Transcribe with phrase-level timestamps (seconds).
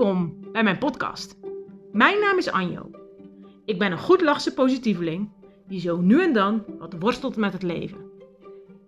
[0.00, 1.36] Welkom bij mijn podcast.
[1.92, 2.90] Mijn naam is Anjo.
[3.64, 5.30] Ik ben een goedlachse positieveling
[5.66, 7.98] die zo nu en dan wat worstelt met het leven.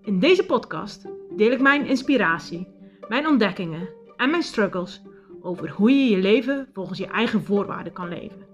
[0.03, 1.07] In deze podcast
[1.37, 2.69] deel ik mijn inspiratie,
[3.09, 5.03] mijn ontdekkingen en mijn struggles
[5.43, 8.47] over hoe je je leven volgens je eigen voorwaarden kan leven.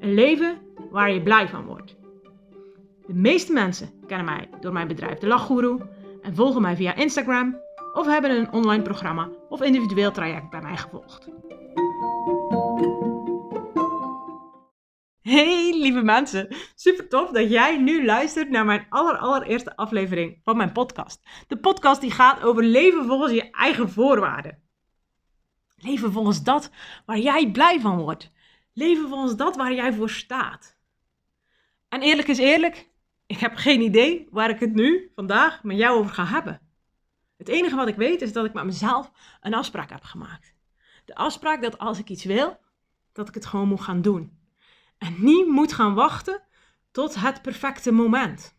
[0.00, 0.58] Een leven
[0.90, 1.96] waar je blij van wordt.
[3.06, 5.80] De meeste mensen kennen mij door mijn bedrijf De Lachgoeroe
[6.22, 7.60] en volgen mij via Instagram
[7.92, 11.28] of hebben een online programma of individueel traject bij mij gevolgd.
[15.20, 20.56] Hey lieve mensen, super tof dat jij nu luistert naar mijn aller, allereerste aflevering van
[20.56, 21.22] mijn podcast.
[21.46, 24.62] De podcast die gaat over leven volgens je eigen voorwaarden.
[25.76, 26.70] Leven volgens dat
[27.06, 28.32] waar jij blij van wordt.
[28.72, 30.78] Leven volgens dat waar jij voor staat.
[31.88, 32.88] En eerlijk is eerlijk,
[33.26, 36.60] ik heb geen idee waar ik het nu, vandaag, met jou over ga hebben.
[37.36, 39.10] Het enige wat ik weet is dat ik met mezelf
[39.40, 40.54] een afspraak heb gemaakt.
[41.04, 42.58] De afspraak dat als ik iets wil,
[43.12, 44.39] dat ik het gewoon moet gaan doen.
[45.00, 46.42] En niet moet gaan wachten
[46.90, 48.54] tot het perfecte moment.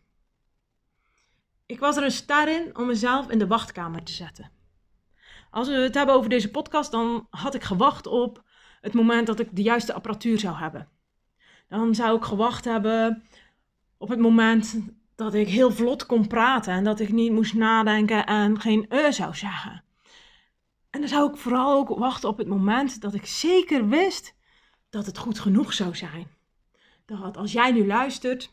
[1.66, 4.50] Ik was er een ster in om mezelf in de wachtkamer te zetten.
[5.50, 8.42] Als we het hebben over deze podcast, dan had ik gewacht op
[8.80, 10.88] het moment dat ik de juiste apparatuur zou hebben.
[11.68, 13.22] Dan zou ik gewacht hebben
[13.98, 14.78] op het moment
[15.14, 19.12] dat ik heel vlot kon praten en dat ik niet moest nadenken en geen e
[19.12, 19.84] zou zeggen.
[20.90, 24.34] En dan zou ik vooral ook wachten op het moment dat ik zeker wist
[24.90, 26.31] dat het goed genoeg zou zijn.
[27.20, 28.52] Dat als jij nu luistert,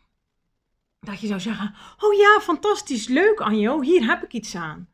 [0.99, 4.89] dat je zou zeggen: Oh ja, fantastisch, leuk Anjo, hier heb ik iets aan.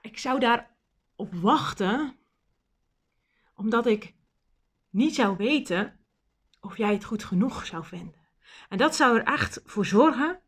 [0.00, 0.76] Ik zou daar
[1.16, 2.16] op wachten,
[3.54, 4.14] omdat ik
[4.90, 5.98] niet zou weten
[6.60, 8.20] of jij het goed genoeg zou vinden.
[8.68, 10.40] En dat zou er echt voor zorgen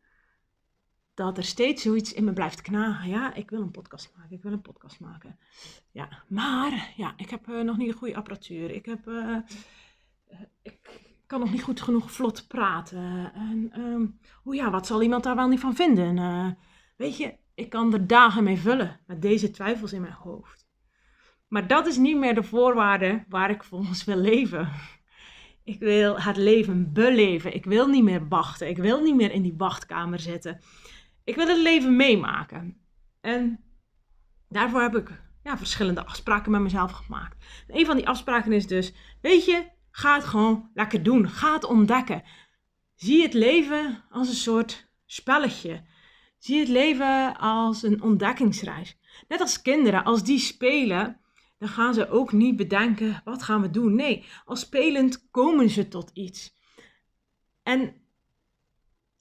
[1.15, 3.09] dat er steeds zoiets in me blijft knagen.
[3.09, 5.39] Ja, ik wil een podcast maken, ik wil een podcast maken.
[5.91, 8.71] Ja, maar ja, ik heb uh, nog niet een goede apparatuur.
[8.71, 9.37] Ik, heb, uh,
[10.63, 13.33] ik kan nog niet goed genoeg vlot praten.
[13.35, 13.73] En
[14.45, 16.17] oh ja, wat zal iemand daar wel niet van vinden?
[16.17, 16.51] Uh,
[16.97, 20.67] weet je, ik kan er dagen mee vullen met deze twijfels in mijn hoofd.
[21.49, 24.73] Maar dat is niet meer de voorwaarde waar ik volgens wil leven.
[25.65, 27.55] Ik wil het leven beleven.
[27.55, 28.69] Ik wil niet meer wachten.
[28.69, 30.61] Ik wil niet meer in die wachtkamer zitten.
[31.25, 32.81] Ik wil het leven meemaken.
[33.21, 33.65] En
[34.49, 37.45] daarvoor heb ik ja, verschillende afspraken met mezelf gemaakt.
[37.69, 41.29] een van die afspraken is dus: weet je, ga het gewoon lekker doen.
[41.29, 42.23] Ga het ontdekken.
[42.95, 45.85] Zie het leven als een soort spelletje.
[46.39, 48.99] Zie het leven als een ontdekkingsreis.
[49.29, 51.21] Net als kinderen, als die spelen,
[51.59, 53.95] dan gaan ze ook niet bedenken, wat gaan we doen?
[53.95, 56.57] Nee, als spelend komen ze tot iets.
[57.63, 57.95] En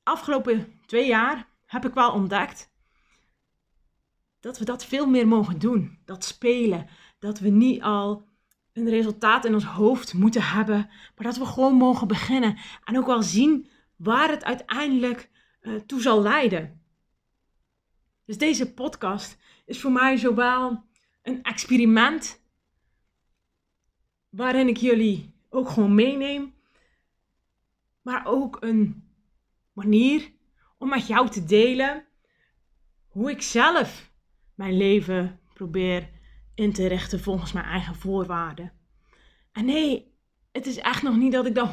[0.03, 2.71] afgelopen twee jaar heb ik wel ontdekt
[4.39, 5.99] dat we dat veel meer mogen doen.
[6.05, 6.87] Dat spelen.
[7.19, 8.31] Dat we niet al
[8.73, 12.57] een resultaat in ons hoofd moeten hebben, maar dat we gewoon mogen beginnen.
[12.83, 15.29] En ook wel zien waar het uiteindelijk
[15.61, 16.81] uh, toe zal leiden.
[18.25, 20.83] Dus deze podcast is voor mij zowel
[21.21, 22.41] een experiment
[24.29, 26.53] waarin ik jullie ook gewoon meeneem,
[28.01, 29.07] maar ook een
[29.73, 30.31] manier
[30.77, 32.05] om met jou te delen
[33.07, 34.11] hoe ik zelf
[34.55, 36.09] mijn leven probeer
[36.55, 38.71] in te richten volgens mijn eigen voorwaarden.
[39.51, 40.13] En nee,
[40.51, 41.71] het is echt nog niet dat ik dat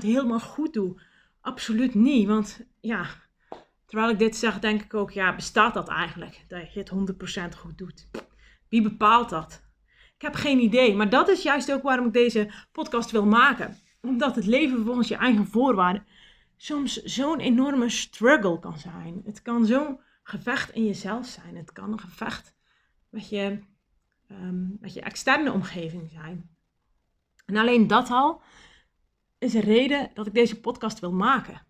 [0.00, 1.00] 100% helemaal goed doe.
[1.40, 3.06] Absoluut niet, want ja,
[3.86, 6.44] terwijl ik dit zeg, denk ik ook, ja, bestaat dat eigenlijk?
[6.48, 6.92] Dat je het
[7.54, 8.08] 100% goed doet.
[8.68, 9.62] Wie bepaalt dat?
[10.14, 13.76] Ik heb geen idee, maar dat is juist ook waarom ik deze podcast wil maken.
[14.02, 16.06] Omdat het leven volgens je eigen voorwaarden
[16.56, 19.20] soms zo'n enorme struggle kan zijn.
[19.24, 21.56] Het kan zo'n gevecht in jezelf zijn.
[21.56, 22.54] Het kan een gevecht
[23.08, 23.58] met je,
[24.30, 26.50] um, met je externe omgeving zijn.
[27.46, 28.42] En alleen dat al
[29.38, 31.66] is een reden dat ik deze podcast wil maken.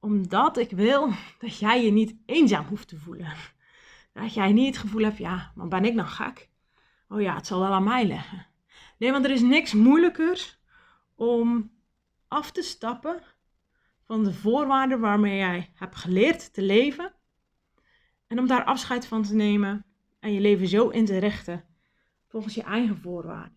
[0.00, 3.32] Omdat ik wil dat jij je niet eenzaam hoeft te voelen.
[4.12, 6.50] Dat jij niet het gevoel hebt, ja, maar ben ik nou gek?
[7.08, 8.46] Oh ja, het zal wel aan mij liggen.
[8.98, 10.60] Nee, want er is niks moeilijkers
[11.14, 11.70] om
[12.28, 13.22] af te stappen
[14.04, 17.14] van de voorwaarden waarmee jij hebt geleerd te leven.
[18.26, 19.87] En om daar afscheid van te nemen
[20.28, 21.64] en je leven zo in te richten
[22.26, 23.56] volgens je eigen voorwaarden.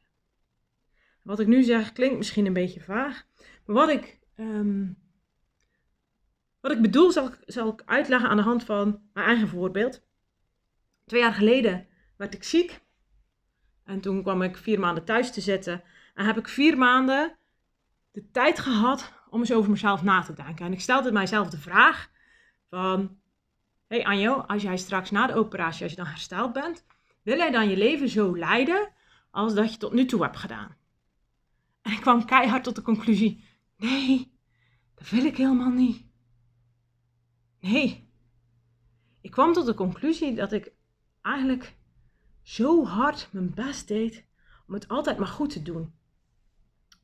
[1.22, 3.26] Wat ik nu zeg klinkt misschien een beetje vaag,
[3.66, 4.98] maar wat ik, um,
[6.60, 10.04] wat ik bedoel zal, zal ik uitleggen aan de hand van mijn eigen voorbeeld.
[11.06, 11.88] Twee jaar geleden
[12.18, 12.82] werd ik ziek
[13.84, 15.84] en toen kwam ik vier maanden thuis te zitten
[16.14, 17.38] en heb ik vier maanden
[18.12, 20.66] de tijd gehad om eens over mezelf na te denken.
[20.66, 22.10] En ik stelde mijzelf de vraag
[22.70, 23.21] van,
[23.92, 26.86] hey Anjo, als jij straks na de operatie, als je dan hersteld bent,
[27.22, 28.90] wil jij dan je leven zo leiden
[29.32, 30.76] als dat je tot nu toe hebt gedaan.
[31.82, 33.44] En ik kwam keihard tot de conclusie:
[33.78, 34.32] nee,
[34.96, 36.06] dat wil ik helemaal niet.
[37.60, 38.10] Nee.
[39.22, 40.72] Ik kwam tot de conclusie dat ik
[41.22, 41.78] eigenlijk
[42.42, 44.26] zo hard mijn best deed
[44.68, 45.94] om het altijd maar goed te doen.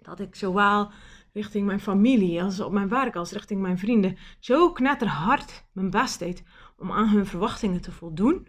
[0.02, 0.92] Dat ik zowel
[1.34, 6.20] richting mijn familie als op mijn werk als richting mijn vrienden zo knetterhard mijn best
[6.20, 6.44] deed
[6.78, 8.48] om aan hun verwachtingen te voldoen.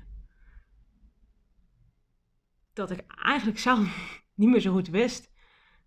[2.73, 3.79] Dat ik eigenlijk zelf
[4.35, 5.31] niet meer zo goed wist.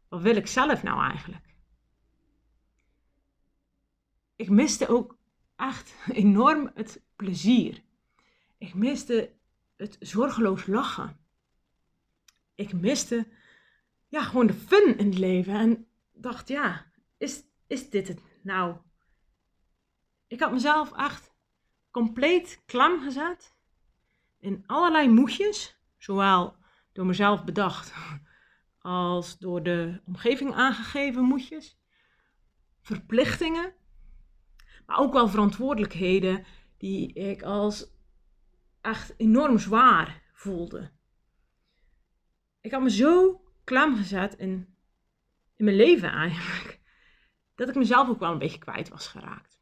[0.09, 1.55] Wat wil ik zelf nou eigenlijk?
[4.35, 5.17] Ik miste ook
[5.55, 7.83] echt enorm het plezier.
[8.57, 9.35] Ik miste
[9.75, 11.19] het zorgeloos lachen.
[12.55, 13.27] Ik miste
[14.07, 15.53] ja, gewoon de fun in het leven.
[15.53, 18.77] En dacht, ja, is, is dit het nou?
[20.27, 21.30] Ik had mezelf echt
[21.91, 23.55] compleet klam gezet
[24.39, 26.55] in allerlei moedjes, zowel
[26.91, 27.93] door mezelf bedacht
[28.79, 31.79] als door de omgeving aangegeven moedjes,
[32.81, 33.73] verplichtingen,
[34.85, 36.45] maar ook wel verantwoordelijkheden
[36.77, 37.91] die ik als
[38.81, 40.91] echt enorm zwaar voelde.
[42.61, 44.75] Ik had me zo klam gezet in,
[45.55, 46.79] in mijn leven eigenlijk,
[47.55, 49.60] dat ik mezelf ook wel een beetje kwijt was geraakt.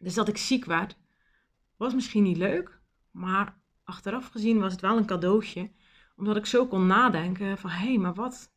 [0.00, 0.96] Dus dat ik ziek werd,
[1.76, 2.80] was misschien niet leuk,
[3.10, 5.70] maar achteraf gezien was het wel een cadeautje,
[6.16, 8.52] omdat ik zo kon nadenken van hé, hey, maar wat,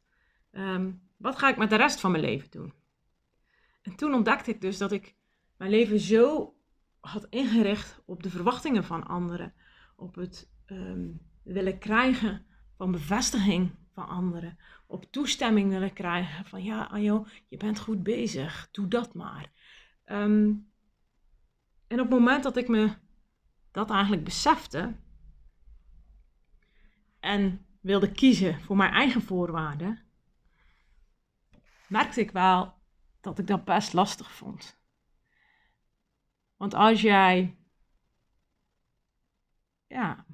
[0.51, 2.73] ehm, wat ga ik met de rest van mijn leven doen?
[3.81, 5.15] En toen ontdekte ik dus dat ik
[5.57, 6.55] mijn leven zo
[6.99, 9.53] had ingericht op de verwachtingen van anderen,
[9.95, 12.45] op het um, willen krijgen
[12.77, 14.57] van bevestiging van anderen,
[14.87, 19.51] op toestemming willen krijgen van ja, Anjo, je bent goed bezig, doe dat maar.
[20.05, 20.51] Ehm,
[21.93, 22.95] en op het moment dat ik me
[23.71, 24.95] dat eigenlijk besefte
[27.19, 29.99] en wilde kiezen voor mijn eigen voorwaarden,
[31.87, 32.73] merkte ik wel
[33.21, 34.79] dat ik dat best lastig vond.
[36.55, 37.57] Want als jij
[39.87, 40.25] ja,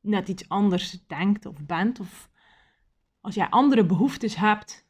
[0.00, 2.30] net iets anders denkt of bent, of
[3.20, 4.86] als jij andere behoeftes hebt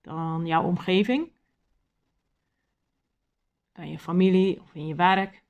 [0.00, 1.35] dan jouw omgeving,
[3.76, 5.44] dan je familie of in je werk,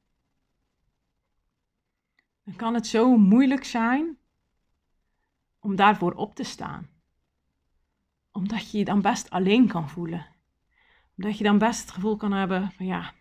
[2.43, 4.19] dan kan het zo moeilijk zijn
[5.59, 6.91] om daarvoor op te staan.
[8.31, 10.27] Omdat je je dan best alleen kan voelen.
[11.17, 13.15] Omdat je dan best het gevoel kan hebben van ja,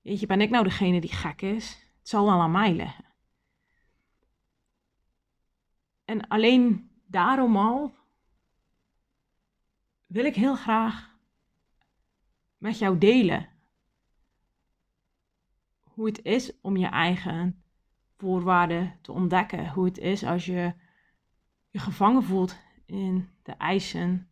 [0.00, 1.70] weet je, ben ik nou degene die gek is?
[1.98, 3.04] Het zal wel aan mij liggen.
[6.04, 7.94] En alleen daarom al
[10.06, 11.11] wil ik heel graag
[12.62, 13.48] met jou delen
[15.82, 17.62] hoe het is om je eigen
[18.16, 19.68] voorwaarden te ontdekken.
[19.68, 20.72] Hoe het is als je
[21.70, 22.56] je gevangen voelt
[22.86, 24.28] in de eisen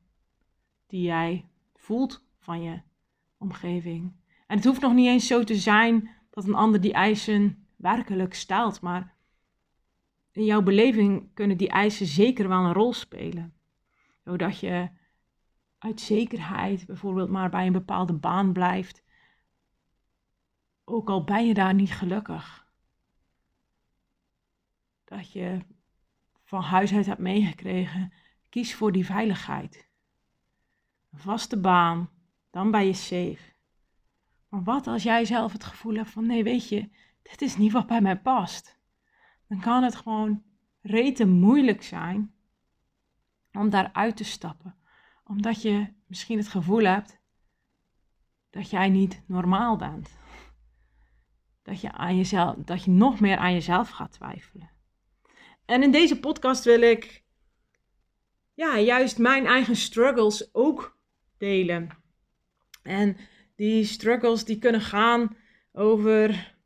[0.86, 2.80] die jij voelt van je
[3.38, 4.12] omgeving.
[4.46, 8.34] En het hoeft nog niet eens zo te zijn dat een ander die eisen werkelijk
[8.34, 9.14] stelt, maar
[10.32, 13.54] in jouw beleving kunnen die eisen zeker wel een rol spelen.
[14.24, 14.90] Zodat je
[15.80, 19.04] uit zekerheid bijvoorbeeld maar bij een bepaalde baan blijft,
[20.84, 22.68] ook al ben je daar niet gelukkig.
[25.04, 25.58] Dat je
[26.44, 28.12] van huis uit hebt meegekregen,
[28.48, 29.88] kies voor die veiligheid.
[31.10, 32.10] Een vaste baan,
[32.50, 33.52] dan ben je safe.
[34.48, 36.90] Maar wat als jij zelf het gevoel hebt van nee, weet je,
[37.22, 38.78] dit is niet wat bij mij past.
[39.46, 40.42] Dan kan het gewoon
[40.80, 42.34] rete moeilijk zijn
[43.52, 44.79] om daaruit te stappen.
[45.30, 47.18] Omdat je misschien het gevoel hebt
[48.50, 50.18] dat jij niet normaal bent.
[51.62, 54.70] Dat je, aan jezelf, dat je nog meer aan jezelf gaat twijfelen.
[55.64, 57.24] En in deze podcast wil ik
[58.54, 60.98] ja, juist mijn eigen struggles ook
[61.38, 61.88] delen.
[62.82, 63.16] En
[63.56, 65.36] die struggles die kunnen gaan
[65.72, 66.56] over.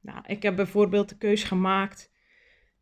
[0.00, 2.12] Nou, ik heb bijvoorbeeld de keuze gemaakt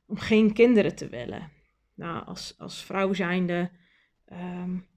[0.07, 1.53] om geen kinderen te willen.
[1.95, 3.71] Nou, als, als vrouw zijnde
[4.33, 4.89] um,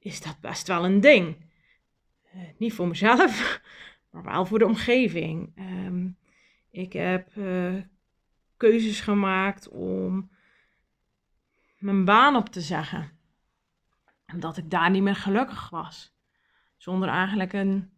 [0.00, 1.36] is dat best wel een ding.
[2.34, 3.60] Uh, niet voor mezelf,
[4.10, 5.52] maar wel voor de omgeving.
[5.58, 6.18] Um,
[6.70, 7.82] ik heb uh,
[8.56, 10.30] keuzes gemaakt om
[11.78, 13.18] mijn baan op te zeggen.
[14.32, 16.14] Omdat ik daar niet meer gelukkig was
[16.76, 17.90] zonder eigenlijk een,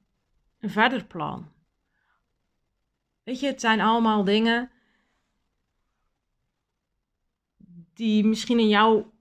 [0.59, 1.53] een verder plan.
[3.23, 4.71] Weet je, het zijn allemaal dingen
[7.95, 9.13] die misschien in jouw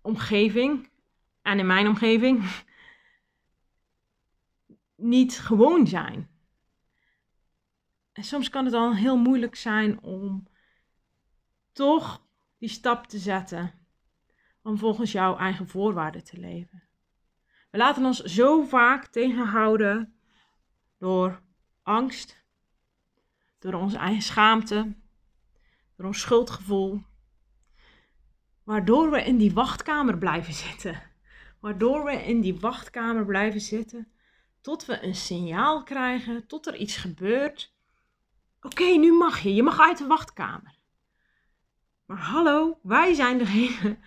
[0.00, 0.90] omgeving
[1.48, 2.64] en in mijn omgeving
[4.96, 6.30] niet gewoon zijn.
[8.12, 10.48] En soms kan het dan heel moeilijk zijn om
[11.72, 12.26] toch
[12.58, 13.72] die stap te zetten
[14.62, 16.82] om volgens jouw eigen voorwaarden te leven.
[17.70, 20.18] We laten ons zo vaak tegenhouden
[20.98, 21.42] door
[21.82, 22.44] angst,
[23.58, 24.94] door onze eigen schaamte,
[25.96, 27.02] door ons schuldgevoel,
[28.64, 31.07] waardoor we in die wachtkamer blijven zitten.
[31.60, 34.12] Waardoor we in die wachtkamer blijven zitten
[34.60, 37.74] tot we een signaal krijgen, tot er iets gebeurt.
[38.60, 40.78] Oké, nu mag je, je mag uit de wachtkamer.
[42.06, 43.98] Maar hallo, wij zijn degene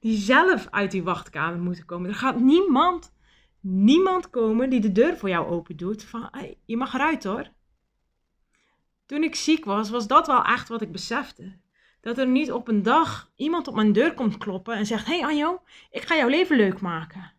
[0.00, 2.08] die zelf uit die wachtkamer moeten komen.
[2.08, 3.12] Er gaat niemand,
[3.60, 6.04] niemand komen die de deur voor jou open doet.
[6.04, 6.30] Van,
[6.64, 7.48] je mag eruit hoor.
[9.06, 11.58] Toen ik ziek was, was dat wel echt wat ik besefte.
[12.06, 15.24] Dat er niet op een dag iemand op mijn deur komt kloppen en zegt: Hey
[15.24, 17.32] Anjo, ik ga jouw leven leuk maken.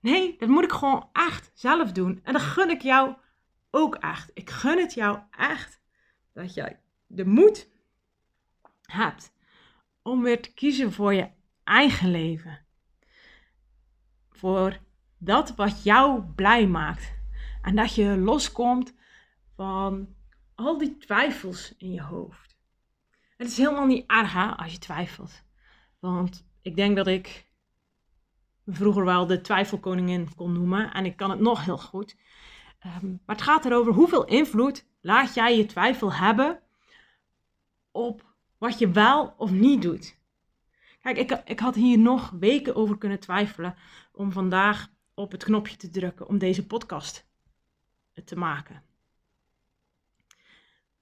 [0.00, 2.20] Nee, dat moet ik gewoon echt zelf doen.
[2.22, 3.14] En dat gun ik jou
[3.70, 4.30] ook echt.
[4.34, 5.80] Ik gun het jou echt
[6.32, 7.68] dat jij de moed
[8.82, 9.32] hebt
[10.02, 11.30] om weer te kiezen voor je
[11.64, 12.64] eigen leven.
[14.30, 14.78] Voor
[15.16, 17.14] dat wat jou blij maakt.
[17.62, 18.94] En dat je loskomt
[19.54, 20.14] van
[20.54, 22.47] al die twijfels in je hoofd.
[23.38, 25.42] Het is helemaal niet erg als je twijfelt.
[25.98, 27.50] Want ik denk dat ik
[28.66, 30.92] vroeger wel de twijfelkoningin kon noemen.
[30.92, 32.16] En ik kan het nog heel goed.
[32.78, 36.62] Ehm, maar het gaat erover hoeveel invloed laat jij je twijfel hebben
[37.90, 40.18] op wat je wel of niet doet.
[41.00, 43.76] Kijk, ik, ik had hier nog weken over kunnen twijfelen
[44.12, 47.26] om vandaag op het knopje te drukken om deze podcast
[48.24, 48.82] te maken.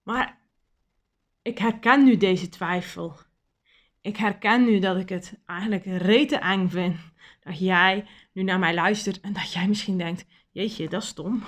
[0.03, 0.46] Maar
[1.47, 3.17] ik herken nu deze twijfel.
[4.01, 6.97] Ik herken nu dat ik het eigenlijk rete eng vind
[7.41, 11.43] dat jij nu naar mij luistert en dat jij misschien denkt: Jeetje, dat is stom.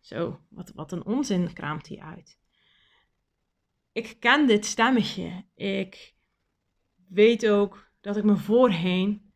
[0.00, 2.38] Zo, wat, wat een onzin kraamt hij uit.
[3.92, 5.44] Ik ken dit stemmetje.
[5.54, 6.14] Ik
[7.08, 9.32] weet ook dat ik me voorheen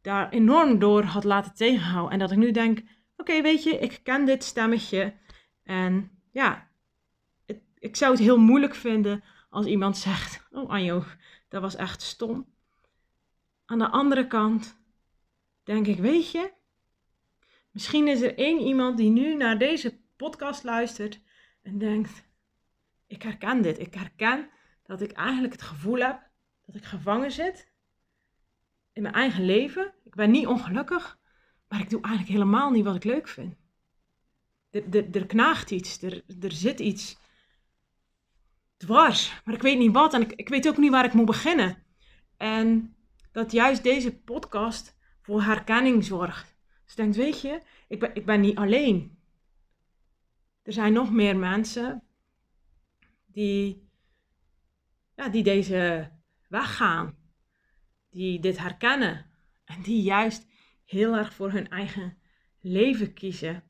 [0.00, 2.12] daar enorm door had laten tegenhouden.
[2.12, 2.82] En dat ik nu denk:
[3.16, 5.14] Oké, weet je, ik ken dit stemmetje.
[5.62, 6.69] En ja,
[7.80, 11.04] ik zou het heel moeilijk vinden als iemand zegt: Oh, Anjo,
[11.48, 12.46] dat was echt stom.
[13.64, 14.80] Aan de andere kant
[15.62, 16.52] denk ik: Weet je,
[17.70, 21.20] misschien is er één iemand die nu naar deze podcast luistert
[21.62, 22.24] en denkt:
[23.06, 23.78] Ik herken dit.
[23.78, 24.50] Ik herken
[24.82, 26.28] dat ik eigenlijk het gevoel heb
[26.66, 27.68] dat ik gevangen zit
[28.92, 29.94] in mijn eigen leven.
[30.04, 31.18] Ik ben niet ongelukkig,
[31.68, 33.54] maar ik doe eigenlijk helemaal niet wat ik leuk vind.
[34.70, 37.19] Er, er, knaagt iets, er, er zit iets
[38.80, 39.42] dwars.
[39.44, 41.84] Maar ik weet niet wat en ik, weet ook niet waar ik moet beginnen.
[42.36, 42.96] En
[43.32, 46.58] dat juist deze podcast voor herkenning zorgt.
[46.84, 49.18] Dus denkt, weet je, ik ben, ik ben niet alleen.
[50.62, 52.02] Er zijn nog meer mensen
[53.26, 53.88] die,
[55.16, 56.10] ja, die deze
[56.48, 57.18] weg gaan.
[58.10, 59.26] Die dit herkennen.
[59.64, 60.46] En die juist
[60.84, 62.18] heel erg voor hun eigen
[62.60, 63.62] leven kiezen.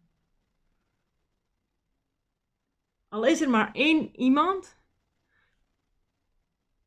[3.09, 4.80] Al is er maar één iemand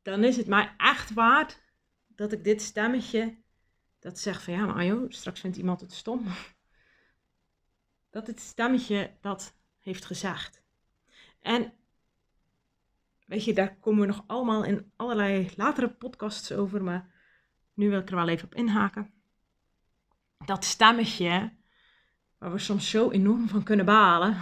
[0.03, 1.61] dan is het mij echt waard
[2.07, 3.41] dat ik dit stemmetje
[4.03, 6.25] dat zegt van ja, maar Ajo, straks vindt iemand het stom.
[8.09, 10.61] Dat het stemmetje dat heeft gezegd.
[11.41, 11.73] En
[13.25, 17.11] weet je, daar komen we nog allemaal in allerlei latere podcasts over, maar
[17.73, 19.13] nu wil ik er wel even op inhaken.
[20.45, 21.53] Dat stemmetje,
[22.37, 24.41] waar we soms zo enorm van kunnen balen,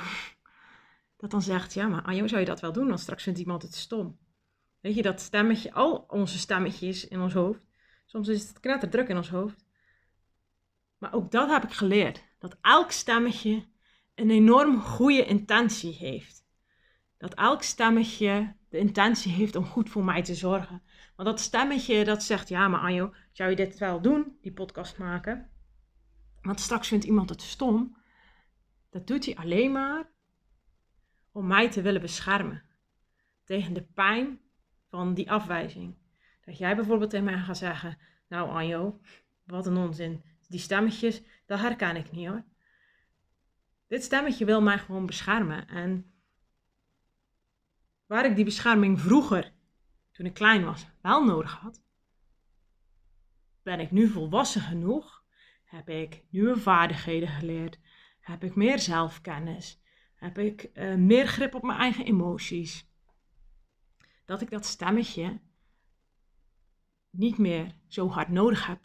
[1.17, 3.61] dat dan zegt, ja, maar Ajo, zou je dat wel doen, want straks vindt iemand
[3.61, 4.19] het stom.
[4.81, 7.61] Weet je, dat stemmetje, al onze stemmetjes in ons hoofd.
[8.05, 9.65] Soms is het knetterdruk in ons hoofd.
[10.97, 12.23] Maar ook dat heb ik geleerd.
[12.39, 13.65] Dat elk stemmetje
[14.15, 16.45] een enorm goede intentie heeft.
[17.17, 20.81] Dat elk stemmetje de intentie heeft om goed voor mij te zorgen.
[21.15, 24.97] Want dat stemmetje dat zegt, ja maar Anjo, zou je dit wel doen, die podcast
[24.97, 25.49] maken?
[26.41, 27.97] Want straks vindt iemand het stom.
[28.89, 30.09] Dat doet hij alleen maar
[31.31, 32.63] om mij te willen beschermen.
[33.43, 34.40] Tegen de pijn
[34.91, 35.95] van die afwijzing.
[36.45, 38.99] Dat jij bijvoorbeeld tegen mij gaat zeggen, nou Anjo,
[39.45, 40.23] wat een onzin.
[40.47, 42.43] Die stemmetjes, dat herken ik niet hoor.
[43.87, 45.67] Dit stemmetje wil mij gewoon beschermen.
[45.67, 46.13] En
[48.05, 49.53] waar ik die bescherming vroeger,
[50.11, 51.83] toen ik klein was, wel nodig had,
[53.63, 55.23] ben ik nu volwassen genoeg,
[55.63, 57.79] heb ik nieuwe vaardigheden geleerd,
[58.19, 59.81] heb ik meer zelfkennis,
[60.15, 62.90] heb ik uh, meer grip op mijn eigen emoties
[64.31, 65.39] dat ik dat stemmetje
[67.09, 68.79] niet meer zo hard nodig heb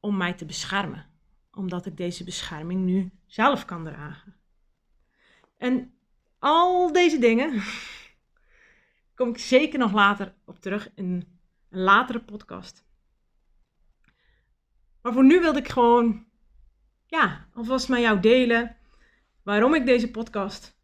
[0.00, 1.06] om mij te beschermen.
[1.50, 4.36] Omdat ik deze bescherming nu zelf kan dragen.
[5.56, 5.98] En
[6.38, 7.62] al deze dingen
[9.14, 12.86] kom ik zeker nog later op terug in een latere podcast.
[15.02, 16.26] Maar voor nu wilde ik gewoon,
[17.06, 18.76] ja, alvast met jou delen
[19.42, 20.78] waarom ik deze podcast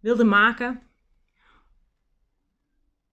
[0.00, 0.87] wilde maken.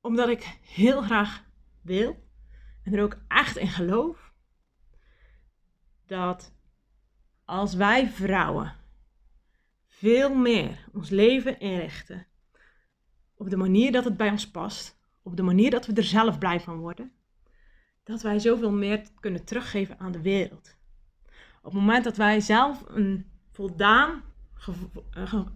[0.06, 1.44] Omdat ik heel graag
[1.82, 2.24] wil
[2.84, 4.34] en er ook echt in geloof
[6.06, 6.54] dat
[7.46, 8.76] als wij vrouwen
[9.88, 12.28] veel meer ons leven inrichten
[13.36, 16.38] op de manier dat het bij ons past, op de manier dat we er zelf
[16.38, 17.12] blij van worden,
[18.04, 20.78] dat wij zoveel meer kunnen teruggeven aan de wereld.
[21.58, 24.24] Op het moment dat wij zelf een voldaan,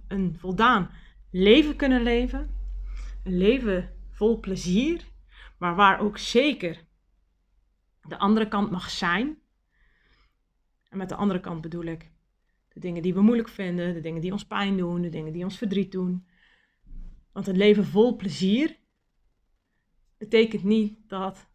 [0.07, 0.89] een voldaan
[1.31, 2.49] leven kunnen leven,
[3.23, 5.05] een leven vol plezier,
[5.57, 6.85] maar waar ook zeker
[8.01, 9.37] de andere kant mag zijn.
[10.89, 12.11] En met de andere kant bedoel ik
[12.67, 15.43] de dingen die we moeilijk vinden, de dingen die ons pijn doen, de dingen die
[15.43, 16.27] ons verdriet doen.
[17.31, 18.77] Want een leven vol plezier
[20.17, 21.49] betekent niet dat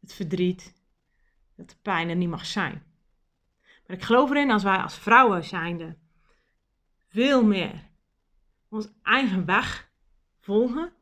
[0.00, 0.74] het verdriet,
[1.56, 2.82] dat de pijn er niet mag zijn.
[3.86, 5.96] Maar ik geloof erin als wij als vrouwen zijnde
[7.08, 7.88] veel meer
[8.68, 9.90] ons eigen weg
[10.40, 10.92] volgen,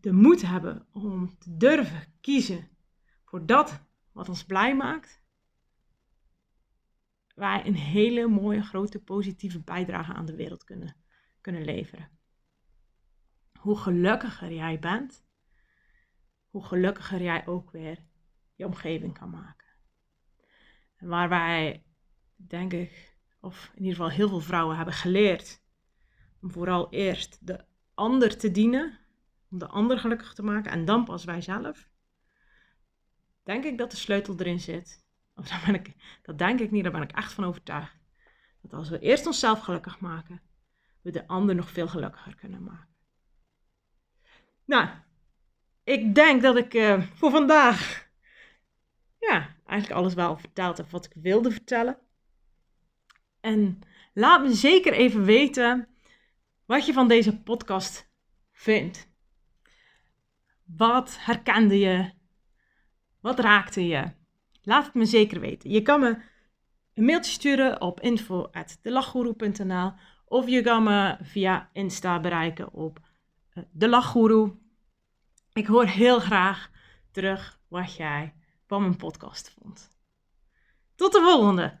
[0.00, 2.68] de moed hebben om te durven kiezen
[3.24, 3.80] voor dat
[4.12, 5.22] wat ons blij maakt,
[7.34, 10.96] wij een hele mooie, grote, positieve bijdrage aan de wereld kunnen,
[11.40, 12.10] kunnen leveren.
[13.58, 15.24] Hoe gelukkiger jij bent,
[16.48, 17.98] hoe gelukkiger jij ook weer
[18.54, 19.66] je omgeving kan maken.
[20.96, 21.84] En waar wij,
[22.36, 25.62] denk ik, of in ieder geval heel veel vrouwen hebben geleerd
[26.40, 27.64] om vooral eerst de
[27.94, 28.99] ander te dienen,
[29.50, 31.88] om de ander gelukkig te maken en dan pas wij zelf,
[33.42, 35.04] denk ik dat de sleutel erin zit.
[35.34, 37.98] Of daar ben ik, dat denk ik niet, daar ben ik echt van overtuigd.
[38.60, 40.42] Dat als we eerst onszelf gelukkig maken,
[41.02, 42.88] we de ander nog veel gelukkiger kunnen maken.
[44.64, 44.88] Nou,
[45.84, 48.08] ik denk dat ik uh, voor vandaag,
[49.18, 51.98] ja, eigenlijk alles wel verteld heb wat ik wilde vertellen.
[53.40, 53.78] En
[54.14, 55.88] laat me zeker even weten
[56.64, 58.10] wat je van deze podcast
[58.52, 59.09] vindt.
[60.76, 62.10] Wat herkende je?
[63.20, 64.12] Wat raakte je?
[64.62, 65.70] Laat het me zeker weten.
[65.70, 66.22] Je kan me
[66.94, 69.92] een mailtje sturen op info.delachgoeroe.nl
[70.24, 72.98] of je kan me via Insta bereiken op
[73.54, 74.56] uh, de Lachgoeroe.
[75.52, 76.70] Ik hoor heel graag
[77.10, 78.34] terug wat jij
[78.66, 79.90] van mijn podcast vond.
[80.94, 81.78] Tot de volgende!